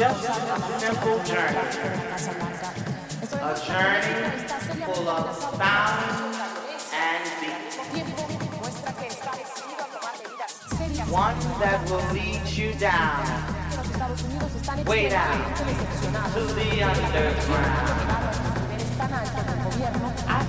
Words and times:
Just 0.00 0.24
a 0.24 0.80
simple 0.80 1.22
journey. 1.24 2.99
A 3.32 3.54
journey 3.64 4.42
full 4.84 5.08
of 5.08 5.36
sound 5.36 6.34
and 6.92 7.24
beat. 7.40 7.54
One 11.08 11.38
that 11.60 11.78
will 11.88 12.04
lead 12.12 12.44
you 12.48 12.74
down, 12.74 13.24
way 14.84 15.08
down 15.08 15.54
to 15.54 15.64
the 16.54 16.82
underground. 16.82 18.10
I 20.26 20.44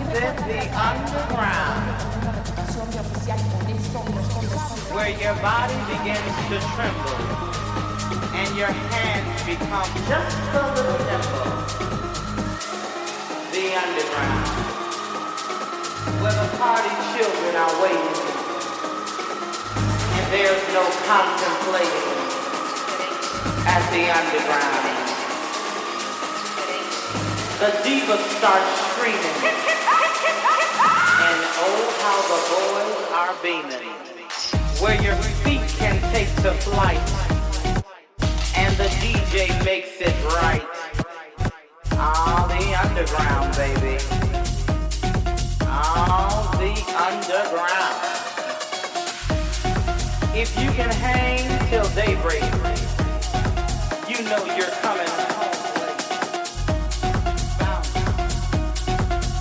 the 0.48 0.62
underground, 0.76 1.86
where 4.92 5.10
your 5.10 5.36
body 5.36 5.78
begins 5.94 6.36
to 6.50 6.58
tremble 6.76 7.52
and 8.34 8.58
your 8.58 8.68
hands 8.68 9.44
become 9.44 9.90
just 10.08 10.38
a 10.54 10.74
little 10.74 11.00
nimble. 11.06 11.81
The 13.72 13.78
underground, 13.78 14.48
where 16.20 16.36
the 16.36 16.58
party 16.58 16.92
children 17.16 17.56
are 17.56 17.76
waiting, 17.82 18.20
and 20.12 20.26
there's 20.28 20.66
no 20.76 20.84
contemplating 21.08 22.12
at 23.64 23.84
the 23.96 24.12
underground. 24.12 25.08
The 27.64 27.72
divas 27.88 28.24
start 28.36 28.64
screaming, 28.92 29.40
and 31.24 31.40
oh 31.64 31.82
how 32.04 32.20
the 32.28 32.40
boys 32.52 33.00
are 33.16 33.36
beaming, 33.42 33.96
where 34.82 35.00
your 35.02 35.16
feet 35.46 35.64
can 35.80 35.96
take 36.12 36.28
to 36.44 36.52
flight, 36.60 37.08
and 38.58 38.76
the 38.76 38.90
DJ 39.00 39.48
makes 39.64 40.02
it 40.02 40.14
right. 40.26 40.81
Ah, 42.04 42.48
the 42.50 42.64
underground, 42.84 43.56
baby. 43.56 43.98
Ah, 45.62 46.50
the 46.58 46.74
underground. 47.08 47.98
If 50.36 50.50
you 50.60 50.72
can 50.72 50.90
hang 50.90 51.46
till 51.70 51.88
daybreak, 51.94 52.42
you 54.10 54.24
know 54.26 54.44
you're 54.58 54.74
coming 54.82 55.10
home. 55.10 55.52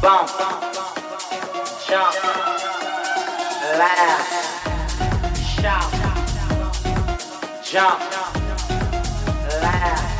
Bump, 0.02 0.28
jump, 1.88 2.14
laugh, 3.80 4.26
shout, 5.56 5.92
jump, 7.64 8.00
laugh, 9.62 10.19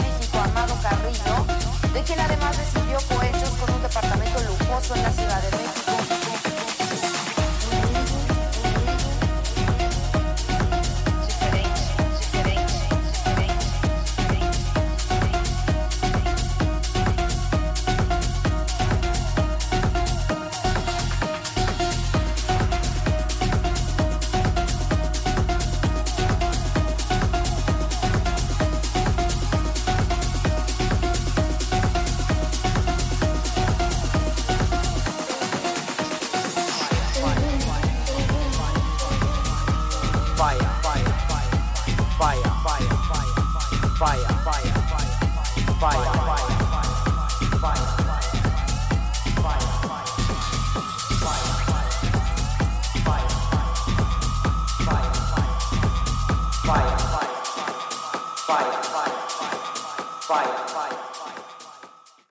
Amado 0.39 0.75
Carrillo, 0.81 1.45
de 1.93 2.03
quien 2.03 2.19
además 2.19 2.57
recibió 2.57 2.97
cohechos 3.07 3.49
con 3.59 3.75
un 3.75 3.81
departamento 3.81 4.39
lujoso 4.41 4.95
en 4.95 5.03
la 5.03 5.11
Ciudad 5.11 5.41
de 5.41 5.57
México. 5.57 6.40